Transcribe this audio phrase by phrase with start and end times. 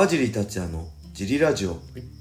[0.00, 1.76] 川尻達也のジリラジオ。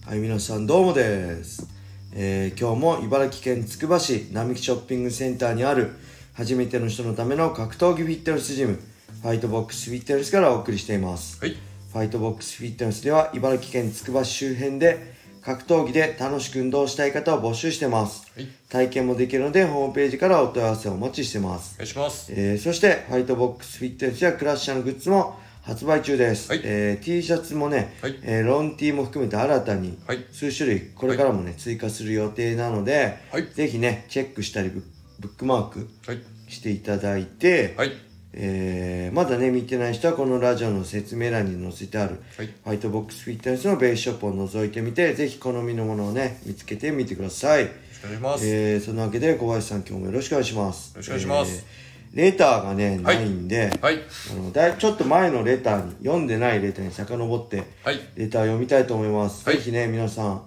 [0.06, 1.66] はい、皆さんどうもです、
[2.14, 5.96] えー今日も茨城県つくば市並木ショッピングセンターにある
[6.34, 8.82] 初めての人のための格闘技フィットネスジム
[9.22, 11.40] ファイトボックスフィットネスからお送りしています。
[11.40, 11.52] はい。
[11.52, 18.48] ファイトボックスフィットネスでは茨城県つくば市周辺で格闘技で楽しく運動したい方を募集してます、はい。
[18.68, 21.76] 体験もできるのでホームページからお問い合わせをお待ちしてます。
[21.76, 22.30] お願いします。
[22.36, 26.50] えーそして、ファイトボックスフィットネスやクラッシャーのグッズも発売中です。
[26.50, 34.84] はいえー T シャツもね、はいえーロン T も含めて新たにはい数種類これからもね、追加する予定なので、はいぜひね、チェックしたりブ
[35.28, 36.20] ックマークはい。
[36.48, 37.92] していただいて、はい。
[38.34, 47.70] えーまだね、見てない人はこのラジオの説明欄に載せてある、はいファイトボックスフィットネスのベースショップを覗いてみて、ぜひ好みのものをね、見つけてみてください。
[48.04, 48.48] お願いします。
[48.48, 50.90] えーそのわけで小林さん今日もよろしくお願いします。
[50.92, 53.18] よろしくお願いしますえーレターがね、はい。
[53.18, 54.00] ないんで、はい。
[54.32, 58.00] あのだいちょっと前のレターに読んでないレターに遡ってはい。
[58.16, 59.58] レター読みたいと思います、はい。
[59.58, 60.42] ぜひね皆さん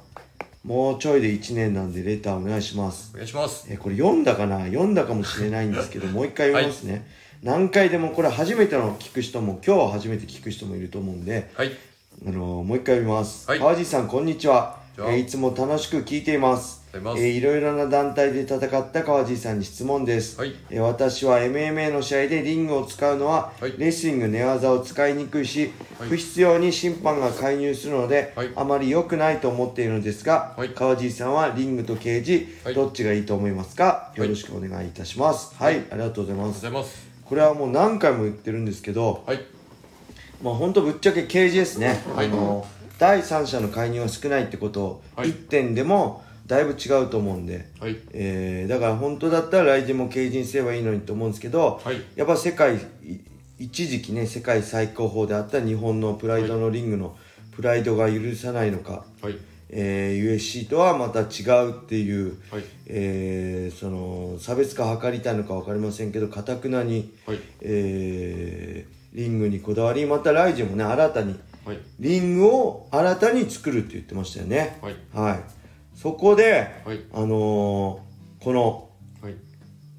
[0.65, 3.11] もうちょいで1年なんでレターお願いします。
[3.15, 3.67] お願いします。
[3.69, 4.67] えーこれ読んだかな？
[4.67, 7.07] 読んだかもしれないんですけど もう一回読みますね、
[7.43, 11.73] 何回でもこれ初めての聞く人も今日初めて聞く人もいると思うんではい。
[12.27, 13.59] あのもう一回読みます、はい。
[13.59, 14.79] 川地さんこんにちは。
[14.97, 15.13] こんにちは。
[15.15, 20.55] えーいつも楽しく聞いていますえーいろいろな団体で戦った川地さんに質問です、はい。
[20.69, 23.75] えー私は MMA の試合でリングを使うのは、はい。
[23.79, 26.09] レスリング寝技を使いにくいし、はい。
[26.11, 28.51] 不必要に審判が介入するので、はい。
[28.55, 30.69] あまり良くないと思っているのですが、はい。
[30.71, 32.75] 川地さんはリングとケージ、はい。
[32.75, 34.13] どっちがいいと思いますか？
[34.17, 35.55] よろしくお願いいたします。
[35.57, 36.37] はい、ありがとうござ
[36.69, 37.07] います。
[37.25, 39.41] これはもう何回も言ってるんですけど、はい。
[40.43, 42.27] まあ本当ぶっちゃけケージですね、はい。
[42.27, 42.67] あの
[42.99, 45.29] 第三者の介入が少ないってことはい。
[45.29, 47.97] 1点でもだいぶ違うと思うんで、はい。
[48.13, 52.81] えーだから本当だったら来人もケージにすればいいのにと思うんですけど、はいやっぱ世界い
[53.59, 57.17] 一時期ね世界最高峰であった日本のプライドのリングの
[57.53, 59.37] プライドが許さないのか、はい。
[59.71, 62.65] えー USC とはまた違うっていう、はい。
[62.87, 67.39] えーその差別化を図りたいのか分かりませんけどかたくなに、はい。
[67.61, 71.79] えーリングにこだわりまたライジンもね新たにはい。
[72.01, 74.97] リングを新たに作るって言ってましたよねはい。
[75.13, 75.41] はい
[76.03, 77.01] そこで、はい。
[77.13, 78.89] あのーこの
[79.23, 79.35] はい。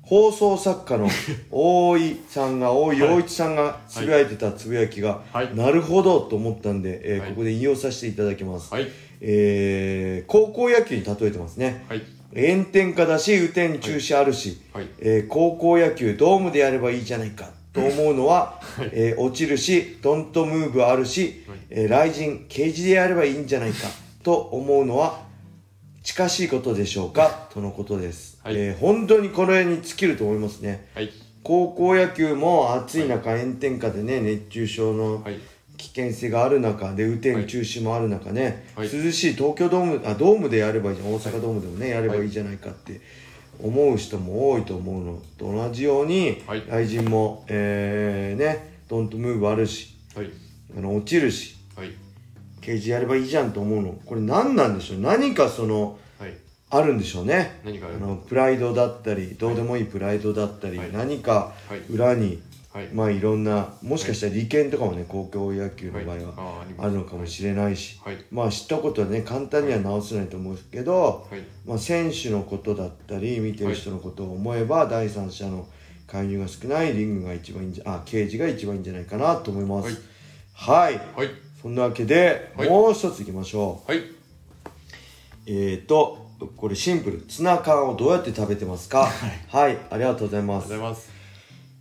[0.02, 1.08] 放送作家の
[1.50, 8.88] 大井さんが大井はい陽一さんがつぶやいてたつぶやきが、はいなるほどと思ったんで、えーはいここで引用させていただきます、はい。
[9.22, 12.02] えー高校野球に例えてますねはい。
[12.36, 14.88] 炎天下だし雨天中止あるし、はい。
[15.00, 18.60] えー高校野球ドームでやればいいじゃないかと思うのは、
[18.92, 23.88] えー落ちるしドントムーブあるし、はいえー雷神ケージでやればいいんじゃないか
[24.22, 25.23] と思うのは
[26.04, 27.48] 近しいことでしょうか？
[27.54, 28.56] とのことです、はい。
[28.58, 30.90] えー本当にこれに尽きると思いますね。
[30.94, 31.10] はい。
[31.44, 35.40] 高校野球も暑い中、炎天下でね熱中症のはい。
[35.78, 38.90] 危険性がある中で雨天中止もある中ね、はい。
[38.90, 41.14] 涼しい東京ドームあドームでやればいいじゃん。
[41.14, 43.02] 大阪ドームでもねやればいいじゃないかって
[43.62, 45.22] 思う人も多いと思うの。
[45.38, 46.62] と同じように、はい。
[46.64, 50.30] 雷神も、えー、ねドントムーブあるしはい。
[50.78, 51.92] あの落ちるしはい。
[52.64, 53.94] ケージやればいいじゃんと思うの。
[54.06, 55.00] これ何なんでしょう。
[55.00, 56.34] 何かそのはい。
[56.70, 57.60] あるんでしょうね。
[57.64, 60.92] 何かあのプライドだったりどうでもいいプライドだったり、はい。
[60.92, 61.80] 何かはい。
[61.92, 62.42] 裏に、
[62.72, 62.88] はい。
[62.88, 66.74] まあいろんなもしかしたら利権とかもね高校野球の場合は、はい。
[66.80, 68.18] あるのかもしれないし、はい。
[68.32, 71.42] まあ知ったことはね簡単には直せないと思うけど、はい。
[71.66, 75.68] まあ、選手のことだったり見てる人のことを思えば、第三者の
[76.08, 80.02] 介入が少ないリングが一番いいんじゃあケージが一番いいんじゃないかなと思います。
[80.54, 81.30] はい、はい。
[81.64, 82.70] そんなわけで、はい。
[82.70, 83.92] もう一ついきましょう。
[83.92, 84.04] はい。
[85.48, 86.22] えーと
[86.58, 87.22] これシンプル。
[87.22, 89.08] ツナ缶をどうやって食べてますか？
[89.48, 91.10] はい、ありがとうございありがますとうございます。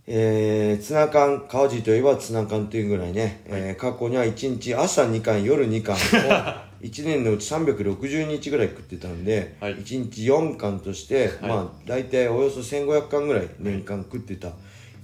[0.07, 5.99] えー、ツナ缶川尻といえばツナ缶というぐらいね、えー過去には1日朝2缶夜2缶を
[6.81, 9.75] 1年のうち360日ぐらい食ってたんで、はい。
[9.75, 11.49] 1日4缶として、はい。
[11.49, 14.53] まあ大体およそ1500缶ぐらい年間食ってた、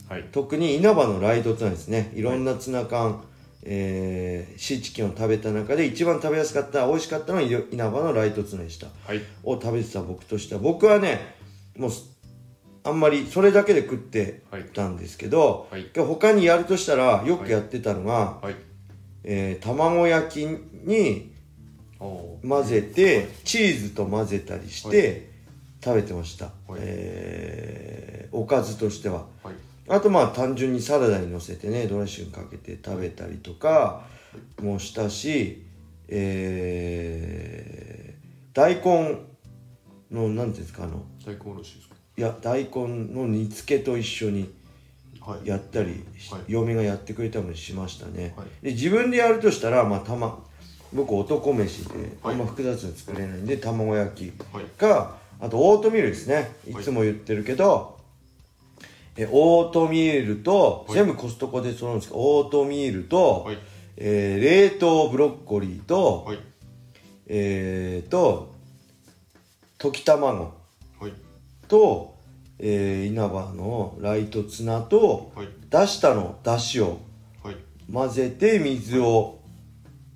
[0.07, 0.23] はい。
[0.31, 3.23] 特に稲葉のライトツナですねいろんなツナ缶、
[3.63, 8.87] えーシーチキンを食べた中で一番食べやすかった美味しかったのは稲葉のライトツナでした。
[9.05, 9.21] はい。
[9.43, 11.35] を食べてた僕としては僕はね
[11.77, 11.91] もう
[12.83, 15.89] あんまりそれだけで食ってたんですけど、はい。
[15.95, 18.55] 他にやるとしたらよくやってたのが、はい。
[19.23, 21.33] えー卵焼きに
[21.99, 25.29] 混ぜてチーズと混ぜたりして
[25.83, 26.79] 食べてました、はい。
[26.79, 29.25] えーおかずとしては。
[29.43, 29.55] はい。
[29.89, 34.03] あとまあ単純にサラダにのせてねドレッシングかけて食べたりとか
[34.61, 35.65] もしたし、
[36.07, 38.19] えー
[38.51, 39.15] 大根
[40.11, 41.95] のなんていうんですかあの大根おろしですか？
[42.17, 42.69] いや大根
[43.13, 44.51] の煮付けと一緒に
[45.21, 45.47] はい。
[45.47, 46.41] やったり、はい。
[46.47, 48.47] 嫁がやってくれたりもしましたね、はい。
[48.65, 50.43] で自分でやるとしたらまあたま
[50.91, 52.33] 僕男飯ではい。
[52.33, 54.65] あんま複雑に作れないんで卵焼きはい。
[54.65, 56.51] かあとオートミールですね。
[56.67, 57.98] いつも言ってるけど、
[59.21, 60.97] えオートミールと、はい。
[60.97, 63.57] 全部コストコで揃うんですけどオートミールと、はい。
[63.97, 66.39] えー冷凍ブロッコリーと、はい。
[67.27, 68.55] えーと
[69.77, 70.53] 溶き卵
[70.99, 71.13] はい。
[71.67, 72.15] と、
[72.59, 75.47] えー稲葉のライトツナとはい。
[75.69, 76.99] 出したのだしを
[77.43, 77.57] はい。
[77.91, 79.39] 混ぜて水を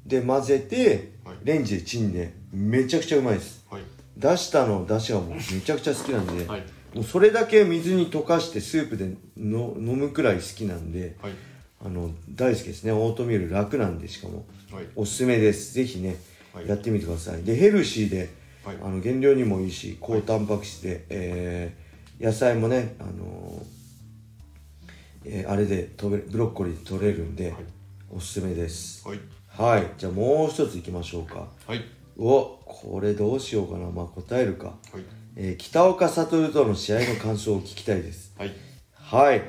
[0.05, 1.35] で混ぜてはい。
[1.43, 3.65] レンジでチンでめちゃくちゃうまいです。
[3.69, 3.81] はい。
[4.15, 6.47] 出したのだしがもうめちゃくちゃ好きなんで、
[7.01, 11.33] それだけ水に溶かしてスープでの飲むくらい好きなんではい。
[11.85, 12.91] あの大好きですね。
[12.93, 14.45] オートミール楽なんでしかも。
[14.71, 14.85] はい。
[14.95, 15.73] おすすめです。
[15.73, 16.15] ぜひね、
[16.53, 16.67] はい。
[16.67, 17.43] やってみてください。
[17.43, 18.29] でヘルシーで、
[18.63, 18.77] はい。
[18.81, 21.83] あの減量にもいいし高タンパク質で、えー
[22.23, 23.65] 野菜もね、あのー
[25.25, 27.65] えーあれで取れブロッコリーで取れるんで、はい。
[28.11, 29.05] おすすめです。
[29.07, 29.19] はい。
[29.47, 29.87] はい。
[29.97, 31.47] じゃあもう一ついきましょうか。
[31.67, 31.81] はい。
[32.17, 33.89] おこれどうしようかな。
[33.89, 35.03] まあ答えるか、はい
[35.35, 38.33] えー北岡悟との試合の感想を聞きたいです。
[38.37, 38.51] はい。
[38.93, 39.41] はい。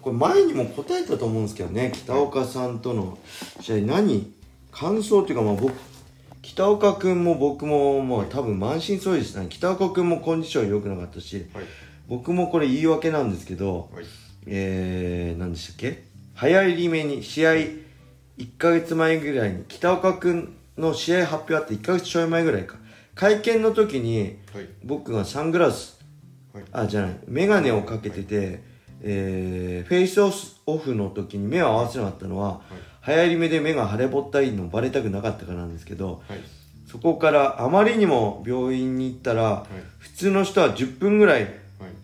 [0.00, 3.18] これ前にも答えたと思うんですけどね北岡さんとの
[3.60, 4.32] 試合何
[4.70, 5.72] 感想っていうかまあ僕
[6.42, 9.46] 北岡君も僕もまあ多分満身創痍ですね。
[9.48, 11.64] 北岡君もコンディション良くなかったしはい。
[12.08, 14.04] 僕もこれ言い訳なんですけどはい。
[14.46, 16.04] えー、何でしたっけ？
[16.34, 17.76] 早いり目に試合1
[18.58, 22.76] ヶ月前ぐらいに北岡君の試合発表あって1ヶ月ちょい前ぐらいか
[23.14, 24.68] 会見の時にはい。
[24.84, 26.00] 僕がサングラス
[26.52, 26.64] はい。
[26.72, 28.62] あじゃない眼鏡をかけてて、
[29.02, 32.60] えーフェイスオフの時に目を合わせなかったのは、
[33.06, 36.40] 流行り目で目が腫れぼったいのバレたくなかったからなんですけどはい。
[36.90, 39.66] そこからあまりにも病院に行ったら、はい。
[39.98, 41.52] 普通の人は10分ぐらいはい。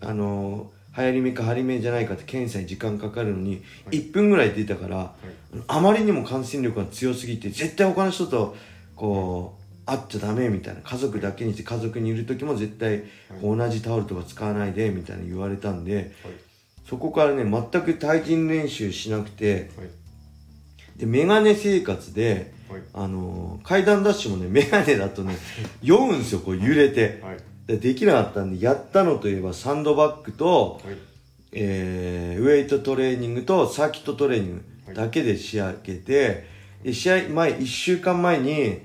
[0.01, 3.61] あのー流行り目か張り目じゃないかって検査に時間かかるのに、
[3.91, 5.13] 1分ぐらい出たから、
[5.67, 8.55] あまりにも感染力が強すぎて絶対他の人と
[8.95, 9.55] こ
[9.93, 10.81] う会っちゃダメみたいな。
[10.81, 13.03] 家族だけにして家族にいる時も絶対
[13.41, 16.07] 同じタオルとか使わないでみたいな言われたんではい。
[16.87, 19.87] そこからね全く対人練習しなくてはい。
[20.97, 22.81] でメガネ生活ではい。
[22.93, 25.37] あのー階段ダッシュもねメガネだとね
[25.81, 27.19] 酔うんですよこう揺れて。
[27.23, 27.37] はい。
[27.67, 30.95] でできなかったんでやったのといえばサンドバッグとはい。
[31.51, 36.47] えーウェイトトレーニングとサーキットトレーニングだけで仕上げて、で
[36.91, 38.79] 試合前1週間前に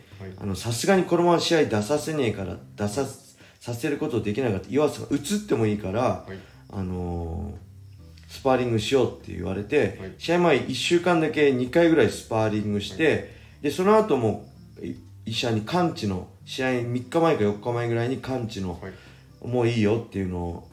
[0.55, 3.07] さすがにこのまま試合出させねえから出さ
[3.61, 4.69] させることできなかった。
[4.69, 6.39] 岩瀬が移ってもいいから、はい。
[6.71, 7.65] あのー
[8.27, 10.15] スパーリングしようって言われて、はい。
[10.19, 13.33] 試合前1週間だけ2回ぐらいスパーリングして、
[13.63, 14.45] でその後も
[14.83, 14.95] い
[15.25, 18.93] 医者に完治の試合3日前か4日前ぐらいに完治の、はい
[19.45, 20.69] もういいよっていうのを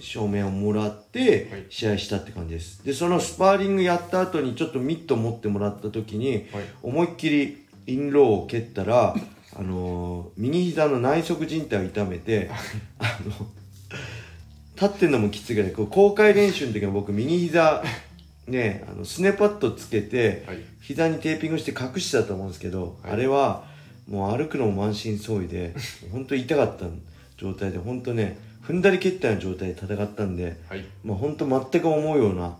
[0.00, 1.66] 証明をもらってはい。
[1.70, 2.84] 試合したって感じです。
[2.84, 6.64] でそのスパーリングやった後にちょっとミット持ってもらった時にはい。
[6.82, 9.14] 思いっきりインローを蹴ったら
[9.56, 12.50] あのー右膝の内側靭帯を痛めて
[12.98, 13.46] あの
[14.74, 17.82] 立ってんのもきついぐらい公開練習の時は僕右膝
[18.46, 20.58] ねあのスネパッドつけてはい。
[20.80, 23.12] 膝にテーピングして隠してたと思うんですけど、はい。
[23.12, 23.64] あれは
[24.08, 25.74] もう歩くのも満身創痍で
[26.12, 26.84] 本当痛かった
[27.38, 30.84] 状態で本当ね踏んだり蹴ったような状態で戦ったんで、はい。
[31.04, 32.56] まあ、本当全く思うような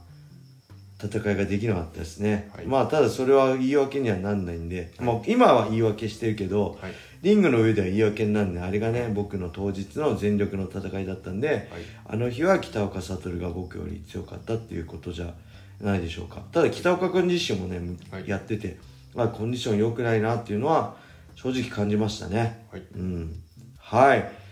[1.02, 2.66] 戦いができなかったですね、はい。
[2.66, 6.92] まあただそれは言い訳にはなんないんで、まあ、今は言い訳してるけど、はい。
[7.22, 11.60] リングの上では言い訳になんであれがね僕の当日の全力の戦いだったんで、はい。
[12.06, 15.32] あの日は北岡悟が僕より強かったっていうことじゃ
[15.80, 16.42] ないでしょうか。
[16.52, 17.80] ただ北岡君自身もね、
[18.10, 18.28] はい。
[18.28, 18.76] やってて、
[19.14, 20.96] まあ、コンディション良くないなっていうのは
[21.34, 22.66] 正直感じましたね。
[22.70, 22.82] はい。
[22.94, 23.32] うん。
[23.78, 24.43] はい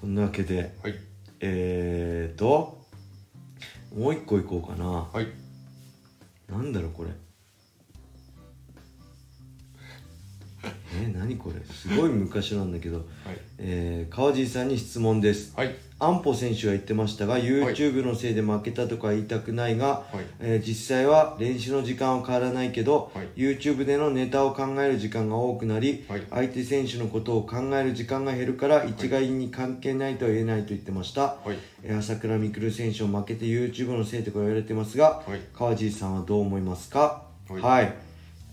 [0.00, 0.94] そんなわけではい。
[1.40, 2.80] えーと
[3.94, 4.86] もう一個いこうかな。
[5.12, 5.28] はい。
[6.48, 7.10] なんだろうこれ
[11.00, 11.60] えー、何これ？
[11.74, 13.06] すごい昔なんだけど、はい。
[13.58, 15.54] えー、川尻さんに質問です。
[15.56, 15.74] はい。
[16.02, 20.24] 安保選手が言ってましたが YouTube のせいで負けたとか言いたくないが、はい。
[20.40, 23.28] えー実際は練習の時間は変わらないけど、はい。
[23.36, 26.22] YouTube でのネタを考える時間が多くなり、はい。
[26.30, 31.58] 相手選手のことを考える時間が減るから一概に関係ないとは言えないと言ってました、はい。
[31.82, 35.40] えー朝倉未来選手を負けて YouTube のせいとか言われてますが、はい。
[35.54, 37.24] 川尻さんはどう思いますか？
[37.48, 38.09] はい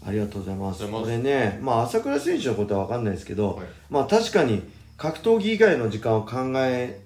[0.08, 0.88] ありがとうございます。
[0.88, 3.68] これねまあ朝倉選手のことは分かんないですけど、はい。
[3.90, 4.64] まあ確かに
[4.96, 7.02] 格闘技以外の時間を考え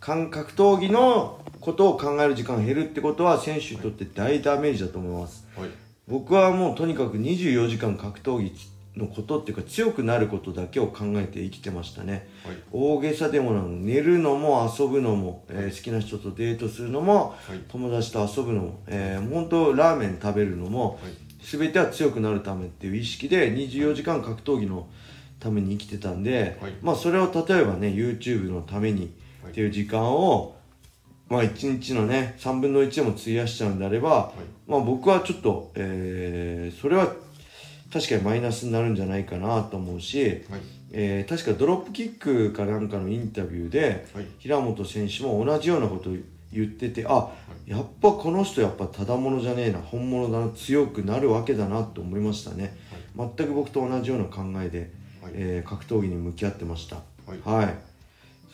[0.00, 5.46] 格闘技のことを考える時間が減るってことは選手にとって大ダメージだと思います。
[5.56, 5.70] はい。
[6.08, 8.52] 僕はもうとにかく24時間格闘技
[8.96, 12.28] のことっていうか強くなることだけを考えて生きてましたね。
[12.44, 12.56] はい。
[12.72, 17.60] 大げさでもなく寝るのも遊ぶのも、えー好きな人とデートするのもはい。
[17.68, 21.12] 友達と遊ぶのも、えー、本当ラーメン食べるのもはい
[21.42, 24.88] 全ては強くなるためっていう意識で24時間格闘技の
[25.40, 26.72] ために生きてたんで、はい。
[26.80, 30.54] まあそれを例えばね YouTube のためにはいっていう時間を、
[31.28, 34.32] まあ1日のね3分の1でも費やしちゃうんであれば、
[34.68, 37.12] まあ僕はちょっと、えーそれは
[37.92, 40.40] 確かにマイナスになるんじゃないかなと思うし、はい。
[40.92, 44.26] えー確かドロップキックかなんかのインタビューで、はい。
[44.38, 46.14] 平本選手も同じようなことを
[46.52, 47.30] 言っててあ
[47.66, 52.76] やっぱこの人やっぱただものじゃねえな本物だな強くなるわけだなと思いましたね、
[53.16, 54.90] 全く僕と同じような考えで、
[55.22, 55.32] はい。
[55.34, 56.96] えー格闘技に向き合ってました。
[56.96, 57.02] は
[57.34, 57.40] い。
[57.44, 57.74] はい。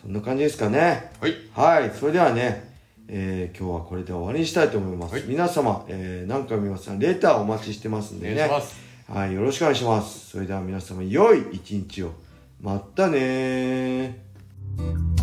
[0.01, 1.11] そんな感じですかね。
[1.21, 1.35] はい。
[1.53, 1.91] はい。
[1.91, 2.71] それではね、
[3.09, 5.25] えー今日はこれで終わりにしたいと思います、はい。
[5.27, 6.91] 皆様、えー何回も言います。
[6.91, 8.49] がレターお待ちしてますんおでね
[9.09, 10.31] はい、よろしくお願いします。
[10.31, 12.13] それでは皆様、良い一日を。
[12.61, 15.18] またねー。